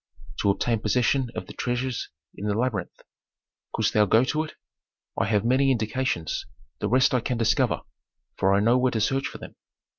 [0.39, 3.01] "To obtain possession of the treasures in the labyrinth."
[3.71, 4.55] "Couldst thou go to it?"
[5.15, 6.47] "I have many indications;
[6.79, 7.81] the rest I can discover,
[8.35, 9.55] for I know where to search for them."